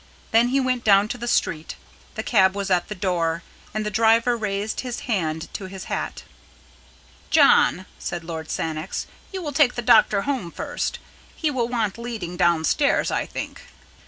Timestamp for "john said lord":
7.29-8.49